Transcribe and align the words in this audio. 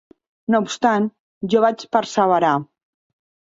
No 0.55 0.61
obstant, 0.65 1.05
jo 1.55 1.63
vaig 1.67 1.85
perseverar. 1.99 2.53